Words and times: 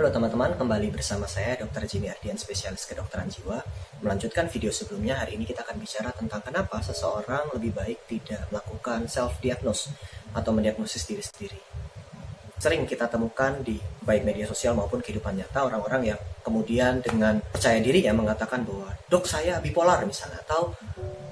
Halo 0.00 0.16
teman-teman, 0.16 0.56
kembali 0.56 0.96
bersama 0.96 1.28
saya 1.28 1.60
Dr. 1.60 1.84
Jimmy 1.84 2.08
Ardian, 2.08 2.32
spesialis 2.40 2.88
kedokteran 2.88 3.28
jiwa. 3.28 3.60
Melanjutkan 4.00 4.48
video 4.48 4.72
sebelumnya, 4.72 5.20
hari 5.20 5.36
ini 5.36 5.44
kita 5.44 5.60
akan 5.60 5.76
bicara 5.76 6.08
tentang 6.16 6.40
kenapa 6.40 6.80
seseorang 6.80 7.52
lebih 7.52 7.76
baik 7.76 8.08
tidak 8.08 8.48
melakukan 8.48 9.04
self-diagnose 9.04 9.92
atau 10.32 10.56
mendiagnosis 10.56 11.04
diri 11.04 11.20
sendiri. 11.20 11.60
Sering 12.56 12.88
kita 12.88 13.12
temukan 13.12 13.60
di 13.60 13.76
baik 14.00 14.24
media 14.24 14.48
sosial 14.48 14.72
maupun 14.72 15.04
kehidupan 15.04 15.36
nyata 15.36 15.68
orang-orang 15.68 16.16
yang 16.16 16.20
kemudian 16.40 17.04
dengan 17.04 17.36
percaya 17.52 17.76
dirinya 17.84 18.16
mengatakan 18.16 18.64
bahwa 18.64 18.96
dok 19.04 19.28
saya 19.28 19.60
bipolar 19.60 20.00
misalnya 20.08 20.40
atau 20.48 20.72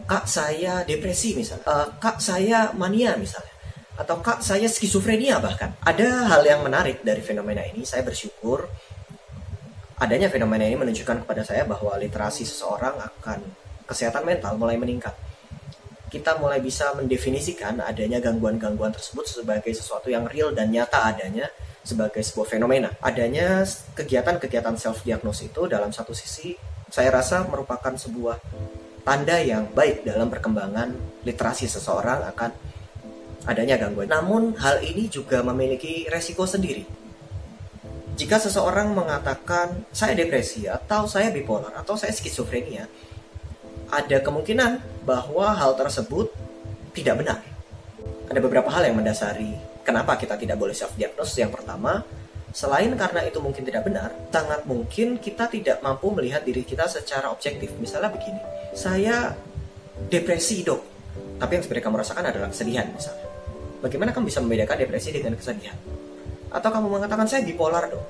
kak 0.05 0.29
saya 0.29 0.85
depresi 0.85 1.33
misalnya, 1.33 1.65
uh, 1.65 1.89
kak 1.97 2.21
saya 2.21 2.69
mania 2.77 3.17
misalnya 3.17 3.49
atau 3.99 4.23
kak 4.23 4.47
saya 4.47 4.71
skizofrenia 4.71 5.43
bahkan. 5.43 5.75
Ada 5.83 6.31
hal 6.31 6.43
yang 6.47 6.63
menarik 6.63 7.03
dari 7.03 7.19
fenomena 7.19 7.67
ini. 7.67 7.83
Saya 7.83 8.07
bersyukur 8.07 8.71
adanya 9.99 10.31
fenomena 10.31 10.63
ini 10.63 10.79
menunjukkan 10.79 11.27
kepada 11.27 11.43
saya 11.43 11.67
bahwa 11.67 11.99
literasi 11.99 12.47
seseorang 12.47 12.95
akan 12.95 13.43
kesehatan 13.91 14.23
mental 14.23 14.55
mulai 14.55 14.79
meningkat. 14.79 15.19
Kita 16.09 16.39
mulai 16.41 16.63
bisa 16.63 16.95
mendefinisikan 16.97 17.83
adanya 17.85 18.23
gangguan-gangguan 18.23 18.95
tersebut 18.95 19.29
sebagai 19.29 19.75
sesuatu 19.75 20.09
yang 20.09 20.25
real 20.31 20.55
dan 20.55 20.73
nyata 20.73 21.05
adanya 21.05 21.51
sebagai 21.83 22.23
sebuah 22.23 22.49
fenomena. 22.49 22.95
Adanya 23.03 23.67
kegiatan-kegiatan 23.99 24.79
self 24.79 25.03
diagnosis 25.03 25.51
itu 25.51 25.67
dalam 25.67 25.91
satu 25.93 26.15
sisi 26.15 26.55
saya 26.89 27.13
rasa 27.13 27.45
merupakan 27.45 27.93
sebuah 27.93 28.41
tanda 29.05 29.37
yang 29.41 29.69
baik 29.73 30.09
dalam 30.09 30.33
perkembangan 30.33 30.93
literasi 31.25 31.69
seseorang 31.69 32.25
akan 32.33 32.51
adanya 33.49 33.81
gangguan. 33.81 34.13
Namun 34.13 34.61
hal 34.61 34.85
ini 34.85 35.09
juga 35.09 35.41
memiliki 35.41 36.05
resiko 36.13 36.45
sendiri. 36.45 36.85
Jika 38.19 38.37
seseorang 38.37 38.93
mengatakan 38.93 39.89
saya 39.89 40.13
depresi 40.13 40.69
atau 40.69 41.09
saya 41.09 41.33
bipolar 41.33 41.73
atau 41.73 41.97
saya 41.97 42.13
skizofrenia, 42.13 42.85
ada 43.89 44.19
kemungkinan 44.21 45.03
bahwa 45.09 45.55
hal 45.57 45.73
tersebut 45.81 46.29
tidak 46.93 47.25
benar. 47.25 47.41
Ada 48.29 48.45
beberapa 48.45 48.69
hal 48.69 48.85
yang 48.85 49.01
mendasari 49.01 49.57
kenapa 49.87 50.21
kita 50.21 50.37
tidak 50.37 50.61
boleh 50.61 50.77
self 50.77 50.93
diagnosis. 50.99 51.41
Yang 51.41 51.63
pertama, 51.63 52.05
selain 52.53 52.93
karena 52.99 53.25
itu 53.25 53.41
mungkin 53.41 53.65
tidak 53.65 53.89
benar, 53.89 54.13
sangat 54.29 54.67
mungkin 54.69 55.17
kita 55.17 55.49
tidak 55.49 55.81
mampu 55.81 56.13
melihat 56.13 56.45
diri 56.45 56.67
kita 56.67 56.85
secara 56.85 57.33
objektif. 57.33 57.73
Misalnya 57.81 58.13
begini, 58.13 58.43
saya 58.77 59.33
depresi 60.11 60.67
dok, 60.67 60.83
tapi 61.39 61.57
yang 61.57 61.63
sebenarnya 61.65 61.87
kamu 61.87 61.97
rasakan 62.03 62.25
adalah 62.29 62.49
kesedihan 62.51 62.91
misalnya. 62.93 63.38
Bagaimana 63.79 64.11
kamu 64.11 64.27
bisa 64.27 64.43
membedakan 64.43 64.77
depresi 64.83 65.15
dengan 65.15 65.39
kesedihan? 65.39 65.79
Atau 66.51 66.67
kamu 66.75 66.91
mengatakan 66.91 67.31
saya 67.31 67.47
bipolar 67.47 67.87
dong? 67.87 68.03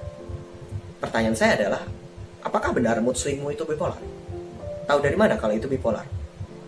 Pertanyaan 0.97 1.37
saya 1.37 1.61
adalah, 1.61 1.85
apakah 2.41 2.73
benar 2.73 2.97
mood 3.05 3.21
swingmu 3.21 3.53
itu 3.53 3.69
bipolar? 3.69 4.01
Tahu 4.89 4.99
dari 5.05 5.17
mana 5.21 5.37
kalau 5.37 5.53
itu 5.53 5.69
bipolar? 5.69 6.09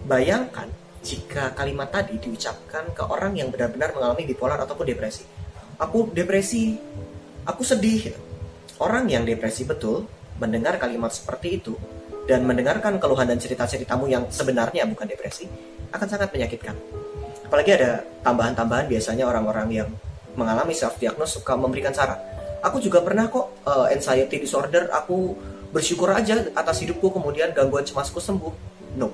Bayangkan 0.05 0.69
jika 1.01 1.56
kalimat 1.56 1.89
tadi 1.89 2.21
diucapkan 2.21 2.93
ke 2.93 3.01
orang 3.09 3.33
yang 3.33 3.48
benar-benar 3.48 3.97
mengalami 3.97 4.28
bipolar 4.28 4.61
ataupun 4.61 4.84
depresi. 4.84 5.25
Aku 5.81 6.12
depresi, 6.12 6.77
aku 7.48 7.65
sedih. 7.65 8.12
Orang 8.77 9.09
yang 9.09 9.25
depresi 9.25 9.65
betul 9.65 10.05
mendengar 10.37 10.77
kalimat 10.77 11.09
seperti 11.09 11.56
itu 11.56 11.73
dan 12.28 12.45
mendengarkan 12.45 13.01
keluhan 13.01 13.33
dan 13.33 13.41
cerita-ceritamu 13.41 14.12
yang 14.12 14.28
sebenarnya 14.28 14.84
bukan 14.84 15.09
depresi 15.09 15.48
akan 15.89 16.06
sangat 16.09 16.28
menyakitkan 16.33 16.77
apalagi 17.51 17.75
ada 17.75 18.06
tambahan-tambahan 18.23 18.87
biasanya 18.87 19.27
orang-orang 19.27 19.69
yang 19.75 19.89
mengalami 20.38 20.71
self 20.71 21.03
diagnose 21.03 21.43
suka 21.43 21.59
memberikan 21.59 21.91
saran. 21.91 22.22
Aku 22.62 22.78
juga 22.78 23.03
pernah 23.03 23.27
kok 23.27 23.66
uh, 23.66 23.91
anxiety 23.91 24.38
disorder. 24.38 24.87
Aku 24.94 25.34
bersyukur 25.75 26.15
aja 26.15 26.47
atas 26.55 26.78
hidupku 26.87 27.10
kemudian 27.10 27.50
gangguan 27.50 27.83
cemasku 27.83 28.22
sembuh. 28.22 28.55
No. 28.94 29.10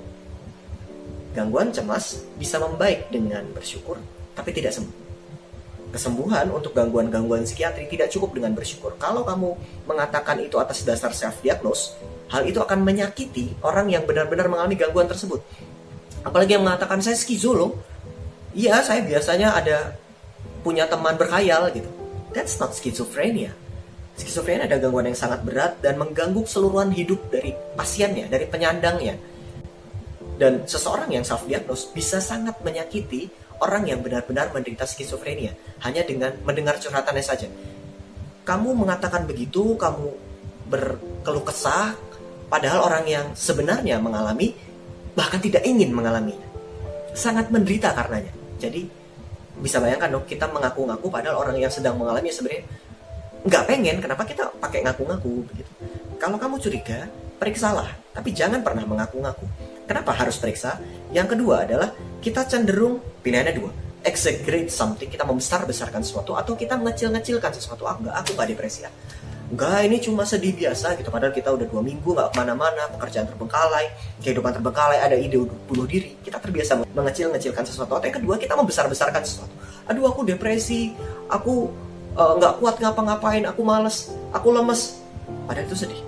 Gangguan 1.33 1.73
cemas 1.73 2.29
bisa 2.37 2.61
membaik 2.61 3.09
dengan 3.09 3.49
bersyukur 3.57 3.97
tapi 4.37 4.53
tidak 4.53 4.77
sembuh 4.77 5.09
kesembuhan 5.97 6.53
untuk 6.53 6.77
gangguan-gangguan 6.77 7.49
psikiatri 7.49 7.89
tidak 7.89 8.13
cukup 8.13 8.37
dengan 8.37 8.53
bersyukur. 8.53 9.01
Kalau 9.01 9.25
kamu 9.25 9.57
mengatakan 9.89 10.37
itu 10.45 10.61
atas 10.61 10.85
dasar 10.85 11.17
self 11.17 11.41
diagnose 11.41 11.97
hal 12.29 12.45
itu 12.45 12.61
akan 12.61 12.85
menyakiti 12.85 13.57
orang 13.65 13.89
yang 13.89 14.05
benar-benar 14.05 14.51
mengalami 14.51 14.77
gangguan 14.77 15.09
tersebut. 15.09 15.41
Apalagi 16.21 16.59
yang 16.59 16.69
mengatakan 16.69 17.01
saya 17.01 17.17
skizo 17.17 17.57
loh 17.57 17.81
Iya, 18.57 18.81
saya 18.81 19.05
biasanya 19.05 19.53
ada 19.53 20.01
punya 20.65 20.89
teman 20.89 21.21
berkhayal 21.21 21.69
gitu. 21.77 21.93
That's 22.33 22.57
not 22.57 22.73
schizophrenia. 22.73 23.53
Schizophrenia 24.17 24.65
ada 24.65 24.81
gangguan 24.81 25.13
yang 25.13 25.19
sangat 25.19 25.45
berat 25.45 25.77
dan 25.85 26.01
mengganggu 26.01 26.41
keseluruhan 26.49 26.89
hidup 26.97 27.21
dari 27.29 27.53
pasiennya, 27.77 28.33
dari 28.33 28.49
penyandangnya. 28.49 29.21
Dan 30.41 30.65
seseorang 30.65 31.13
yang 31.13 31.21
self-diagnose 31.21 31.93
bisa 31.93 32.17
sangat 32.17 32.57
menyakiti 32.65 33.29
orang 33.61 33.89
yang 33.93 34.01
benar-benar 34.01 34.53
menderita 34.57 34.89
skizofrenia 34.89 35.53
hanya 35.85 36.01
dengan 36.09 36.33
mendengar 36.49 36.81
curhatannya 36.81 37.25
saja. 37.25 37.49
Kamu 38.49 38.73
mengatakan 38.73 39.29
begitu, 39.29 39.77
kamu 39.77 40.17
berkeluh 40.73 41.45
kesah, 41.45 41.93
padahal 42.49 42.89
orang 42.89 43.05
yang 43.05 43.27
sebenarnya 43.37 44.01
mengalami 44.01 44.57
bahkan 45.13 45.45
tidak 45.45 45.61
ingin 45.69 45.93
mengalaminya. 45.93 46.49
Sangat 47.13 47.53
menderita 47.53 47.93
karenanya. 47.93 48.46
Jadi 48.57 48.89
bisa 49.57 49.81
bayangkan 49.81 50.13
dong 50.13 50.25
kita 50.29 50.45
mengaku-ngaku 50.53 51.09
padahal 51.09 51.41
orang 51.41 51.57
yang 51.57 51.73
sedang 51.73 51.97
mengalami 51.97 52.29
sebenarnya 52.29 52.69
nggak 53.47 53.65
pengen 53.65 53.97
kenapa 54.05 54.23
kita 54.29 54.53
pakai 54.61 54.85
ngaku-ngaku 54.85 55.33
begitu. 55.49 55.71
Kalau 56.17 56.37
kamu 56.41 56.57
curiga, 56.61 57.09
periksalah, 57.37 57.93
tapi 58.17 58.33
jangan 58.33 58.65
pernah 58.65 58.85
mengaku-ngaku. 58.89 59.45
Kenapa 59.87 60.17
harus 60.17 60.41
periksa? 60.41 60.81
Yang 61.13 61.37
kedua 61.37 61.63
adalah 61.69 61.93
kita 62.25 62.43
cenderung 62.49 62.99
pilihannya 63.23 63.55
dua. 63.55 63.71
Exaggerate 64.03 64.73
something, 64.73 65.11
kita 65.11 65.23
membesar-besarkan 65.23 66.03
sesuatu 66.03 66.35
atau 66.35 66.57
kita 66.57 66.79
mengecil-ngecilkan 66.79 67.53
sesuatu. 67.55 67.87
Ah, 67.87 67.99
enggak, 67.99 68.15
aku 68.19 68.31
nggak 68.35 68.49
depresi 68.55 68.87
ya 68.87 68.91
enggak 69.47 69.87
ini 69.87 69.97
cuma 70.03 70.27
sedih 70.27 70.53
biasa 70.55 70.99
gitu. 70.99 71.09
Padahal 71.11 71.31
kita 71.31 71.55
udah 71.55 71.67
dua 71.67 71.83
minggu 71.83 72.07
nggak 72.07 72.35
ke 72.35 72.37
mana-mana 72.39 72.83
pekerjaan 72.99 73.31
terbengkalai 73.31 73.87
kehidupan 74.19 74.51
terbengkalai 74.59 74.99
ada 74.99 75.15
ide 75.15 75.39
bunuh 75.39 75.87
diri. 75.87 76.19
Kita 76.23 76.43
terbiasa 76.43 76.83
mengecil-ngecilkan 76.91 77.63
sesuatu. 77.63 77.95
Atau 77.95 78.07
yang 78.11 78.17
kedua 78.19 78.35
kita 78.43 78.59
membesar-besarkan 78.59 79.23
sesuatu. 79.23 79.55
Aduh 79.87 80.11
aku 80.11 80.27
depresi 80.27 80.91
aku 81.31 81.71
eh, 82.19 82.33
nggak 82.43 82.53
uh, 82.55 82.59
kuat 82.59 82.75
ngapa-ngapain 82.83 83.47
aku 83.47 83.63
males 83.63 84.11
aku 84.35 84.51
lemes. 84.51 84.99
Padahal 85.47 85.67
itu 85.67 85.77
sedih. 85.79 86.01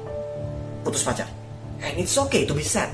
Putus 0.83 1.07
pacar. 1.07 1.31
And 1.79 1.95
it's 2.03 2.19
okay 2.19 2.43
to 2.43 2.59
be 2.59 2.67
sad. 2.67 2.91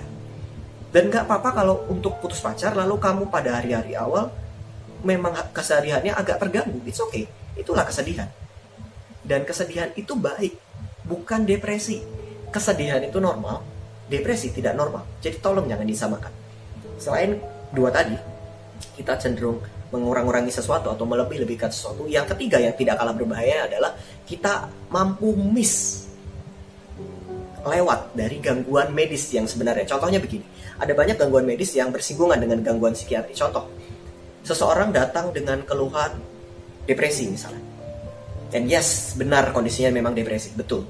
Dan 0.93 1.09
nggak 1.09 1.25
apa-apa 1.25 1.65
kalau 1.65 1.88
untuk 1.88 2.21
putus 2.21 2.44
pacar 2.44 2.76
lalu 2.76 3.00
kamu 3.00 3.32
pada 3.32 3.59
hari-hari 3.59 3.97
awal 3.97 4.28
memang 5.00 5.32
kesehariannya 5.56 6.12
agak 6.12 6.37
terganggu. 6.37 6.84
It's 6.84 7.00
okay. 7.00 7.25
Itulah 7.56 7.88
kesedihan 7.88 8.28
dan 9.25 9.49
kesedihan 9.49 9.91
itu 9.97 10.15
baik, 10.15 10.55
bukan 11.09 11.49
depresi. 11.49 12.05
Kesedihan 12.53 13.03
itu 13.03 13.19
normal, 13.19 13.65
depresi 14.07 14.55
tidak 14.55 14.79
normal. 14.79 15.03
Jadi 15.19 15.43
tolong 15.43 15.67
jangan 15.67 15.89
disamakan. 15.89 16.33
Selain 17.01 17.41
dua 17.75 17.91
tadi, 17.91 18.15
kita 18.95 19.19
cenderung 19.19 19.59
mengurang-urangi 19.91 20.51
sesuatu 20.55 20.91
atau 20.93 21.03
melebih-lebihkan 21.09 21.71
sesuatu. 21.71 22.07
Yang 22.07 22.35
ketiga 22.37 22.62
yang 22.62 22.75
tidak 22.79 23.01
kalah 23.01 23.15
berbahaya 23.15 23.67
adalah 23.67 23.95
kita 24.27 24.71
mampu 24.91 25.35
miss 25.35 26.06
lewat 27.65 28.12
dari 28.12 28.39
gangguan 28.45 28.93
medis 28.93 29.33
yang 29.33 29.49
sebenarnya. 29.49 29.89
Contohnya 29.89 30.20
begini, 30.20 30.44
ada 30.77 30.93
banyak 30.93 31.17
gangguan 31.17 31.49
medis 31.49 31.73
yang 31.73 31.88
bersinggungan 31.91 32.37
dengan 32.37 32.61
gangguan 32.61 32.93
psikiatri. 32.93 33.32
Contoh, 33.32 33.70
seseorang 34.44 34.93
datang 34.93 35.32
dengan 35.32 35.65
keluhan 35.65 36.12
depresi 36.85 37.32
misalnya. 37.32 37.62
Dan 38.52 38.69
yes, 38.70 39.14
benar 39.17 39.50
kondisinya 39.50 39.91
memang 39.94 40.12
depresi, 40.12 40.52
betul. 40.55 40.85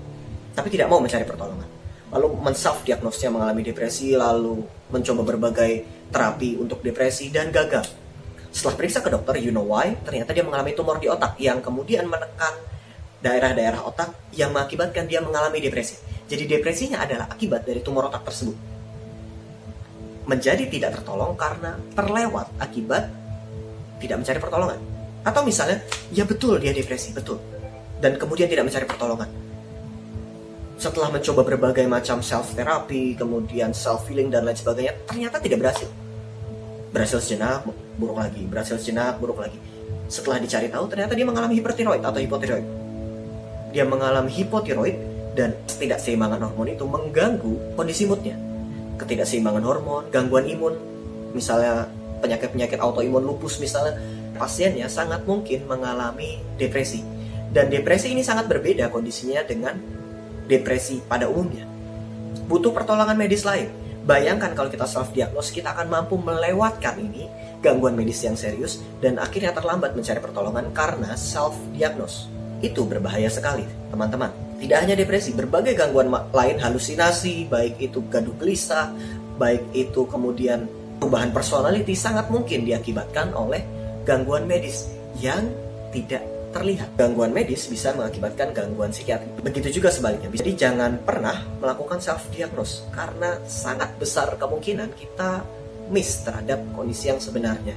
Tapi 0.54 0.68
tidak 0.70 0.90
mau 0.90 1.02
mencari 1.02 1.26
pertolongan. 1.26 1.66
Lalu 2.14 2.26
men-self 2.38 2.86
diagnosnya 2.86 3.32
mengalami 3.34 3.66
depresi, 3.66 4.14
lalu 4.14 4.62
mencoba 4.94 5.22
berbagai 5.26 5.72
terapi 6.14 6.54
untuk 6.60 6.78
depresi 6.78 7.26
dan 7.34 7.50
gagal. 7.50 7.82
Setelah 8.54 8.78
periksa 8.78 9.02
ke 9.02 9.10
dokter, 9.10 9.42
you 9.42 9.50
know 9.50 9.66
why? 9.66 9.98
Ternyata 10.06 10.30
dia 10.30 10.46
mengalami 10.46 10.78
tumor 10.78 11.02
di 11.02 11.10
otak 11.10 11.34
yang 11.42 11.58
kemudian 11.58 12.06
menekan 12.06 12.54
daerah-daerah 13.18 13.82
otak 13.82 14.14
yang 14.36 14.54
mengakibatkan 14.54 15.10
dia 15.10 15.18
mengalami 15.18 15.58
depresi. 15.58 15.98
Jadi 16.30 16.46
depresinya 16.46 17.02
adalah 17.02 17.26
akibat 17.32 17.66
dari 17.66 17.82
tumor 17.82 18.06
otak 18.06 18.30
tersebut. 18.30 18.54
Menjadi 20.30 20.70
tidak 20.70 21.00
tertolong 21.00 21.34
karena 21.34 21.74
terlewat 21.98 22.46
akibat 22.62 23.10
tidak 23.98 24.16
mencari 24.22 24.38
pertolongan. 24.38 24.93
Atau 25.24 25.42
misalnya, 25.42 25.80
ya 26.12 26.28
betul 26.28 26.60
dia 26.60 26.76
depresi, 26.76 27.10
betul 27.16 27.40
dan 28.04 28.20
kemudian 28.20 28.52
tidak 28.52 28.68
mencari 28.68 28.84
pertolongan. 28.84 29.30
Setelah 30.76 31.08
mencoba 31.08 31.40
berbagai 31.48 31.88
macam 31.88 32.20
self 32.20 32.52
therapy, 32.52 33.16
kemudian 33.16 33.72
self 33.72 34.04
healing 34.12 34.28
dan 34.28 34.44
lain 34.44 34.58
sebagainya, 34.58 34.92
ternyata 35.08 35.40
tidak 35.40 35.64
berhasil. 35.64 35.88
Berhasil 36.92 37.24
sejenak, 37.24 37.64
buruk 37.96 38.20
lagi, 38.20 38.44
berhasil 38.44 38.76
sejenak, 38.76 39.16
buruk 39.16 39.40
lagi. 39.40 39.56
Setelah 40.12 40.36
dicari 40.42 40.68
tahu, 40.68 40.84
ternyata 40.92 41.16
dia 41.16 41.24
mengalami 41.24 41.56
hipertiroid 41.56 42.04
atau 42.04 42.20
hipotiroid. 42.20 42.66
dia 43.74 43.82
mengalami 43.82 44.30
hipotiroid 44.30 44.94
dan 45.34 45.50
ketidakseimbangan 45.66 46.46
hormon 46.46 46.70
itu 46.70 46.86
mengganggu 46.86 47.74
kondisi 47.74 48.06
moodnya. 48.06 48.38
Ketidakseimbangan 49.02 49.66
hormon, 49.66 50.06
gangguan 50.14 50.46
imun, 50.46 50.78
misalnya 51.34 51.90
penyakit-penyakit 52.22 52.78
autoimun 52.78 53.26
lupus 53.26 53.58
misalnya, 53.58 53.98
pasiennya 54.36 54.90
sangat 54.90 55.24
mungkin 55.24 55.64
mengalami 55.66 56.42
depresi. 56.58 57.02
Dan 57.54 57.70
depresi 57.70 58.10
ini 58.10 58.26
sangat 58.26 58.50
berbeda 58.50 58.90
kondisinya 58.90 59.46
dengan 59.46 59.78
depresi 60.50 60.98
pada 61.06 61.30
umumnya. 61.30 61.64
Butuh 62.50 62.74
pertolongan 62.74 63.16
medis 63.16 63.46
lain. 63.46 63.70
Bayangkan 64.04 64.52
kalau 64.52 64.68
kita 64.68 64.84
self-diagnose, 64.84 65.48
kita 65.48 65.72
akan 65.72 65.88
mampu 65.88 66.20
melewatkan 66.20 67.00
ini, 67.00 67.24
gangguan 67.64 67.96
medis 67.96 68.20
yang 68.20 68.36
serius, 68.36 68.84
dan 69.00 69.16
akhirnya 69.16 69.56
terlambat 69.56 69.96
mencari 69.96 70.20
pertolongan 70.20 70.68
karena 70.76 71.16
self-diagnose. 71.16 72.28
Itu 72.60 72.84
berbahaya 72.84 73.32
sekali, 73.32 73.64
teman-teman. 73.88 74.28
Tidak 74.60 74.76
hanya 74.76 74.92
depresi, 74.92 75.32
berbagai 75.32 75.72
gangguan 75.72 76.12
lain 76.12 76.60
halusinasi, 76.60 77.48
baik 77.48 77.80
itu 77.80 78.04
gaduh 78.12 78.36
gelisah, 78.36 78.92
baik 79.40 79.72
itu 79.72 80.04
kemudian 80.04 80.68
perubahan 81.00 81.32
personality 81.32 81.96
sangat 81.96 82.28
mungkin 82.28 82.68
diakibatkan 82.68 83.32
oleh 83.32 83.64
gangguan 84.04 84.44
medis 84.44 84.86
yang 85.18 85.48
tidak 85.90 86.22
terlihat. 86.54 86.94
Gangguan 86.94 87.34
medis 87.34 87.66
bisa 87.66 87.90
mengakibatkan 87.98 88.54
gangguan 88.54 88.94
psikiatri. 88.94 89.42
Begitu 89.42 89.82
juga 89.82 89.90
sebaliknya. 89.90 90.30
Jadi 90.30 90.52
jangan 90.54 91.02
pernah 91.02 91.42
melakukan 91.58 91.98
self 91.98 92.30
diagnose 92.30 92.86
karena 92.94 93.42
sangat 93.50 93.90
besar 93.98 94.38
kemungkinan 94.38 94.94
kita 94.94 95.42
miss 95.90 96.22
terhadap 96.22 96.62
kondisi 96.72 97.10
yang 97.10 97.18
sebenarnya. 97.18 97.74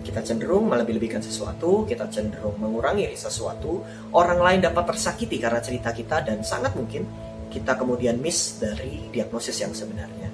Kita 0.00 0.20
cenderung 0.24 0.68
melebih-lebihkan 0.68 1.20
sesuatu, 1.20 1.84
kita 1.84 2.08
cenderung 2.08 2.56
mengurangi 2.56 3.08
sesuatu, 3.16 3.84
orang 4.16 4.40
lain 4.40 4.60
dapat 4.64 4.96
tersakiti 4.96 5.36
karena 5.36 5.60
cerita 5.60 5.92
kita 5.92 6.24
dan 6.24 6.40
sangat 6.40 6.72
mungkin 6.76 7.04
kita 7.50 7.76
kemudian 7.76 8.16
miss 8.16 8.62
dari 8.62 9.10
diagnosis 9.10 9.56
yang 9.60 9.74
sebenarnya. 9.74 10.30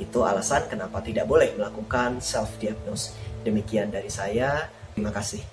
Itu 0.00 0.24
alasan 0.24 0.70
kenapa 0.70 1.04
tidak 1.04 1.28
boleh 1.28 1.52
melakukan 1.58 2.22
self 2.24 2.56
diagnose. 2.56 3.12
Demikian 3.44 3.92
dari 3.92 4.08
saya. 4.08 4.70
Terima 4.94 5.12
kasih. 5.12 5.51